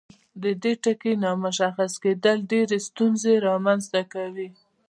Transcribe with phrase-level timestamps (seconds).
[0.43, 4.47] د دې ټکي نامشخص کیدل ډیرې ستونزې رامنځته کوي.